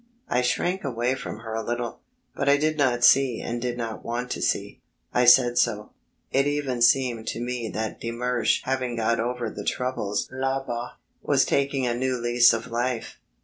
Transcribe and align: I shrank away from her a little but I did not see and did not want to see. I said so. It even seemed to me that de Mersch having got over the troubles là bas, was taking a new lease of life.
I 0.27 0.41
shrank 0.41 0.83
away 0.83 1.13
from 1.13 1.41
her 1.41 1.53
a 1.53 1.63
little 1.63 1.99
but 2.35 2.49
I 2.49 2.57
did 2.57 2.75
not 2.75 3.03
see 3.03 3.39
and 3.39 3.61
did 3.61 3.77
not 3.77 4.03
want 4.03 4.31
to 4.31 4.41
see. 4.41 4.81
I 5.13 5.25
said 5.25 5.59
so. 5.59 5.91
It 6.31 6.47
even 6.47 6.81
seemed 6.81 7.27
to 7.27 7.39
me 7.39 7.69
that 7.69 8.01
de 8.01 8.09
Mersch 8.09 8.63
having 8.63 8.95
got 8.95 9.19
over 9.19 9.51
the 9.51 9.63
troubles 9.63 10.27
là 10.31 10.65
bas, 10.65 10.93
was 11.21 11.45
taking 11.45 11.85
a 11.85 11.93
new 11.93 12.17
lease 12.17 12.51
of 12.51 12.65
life. 12.71 13.19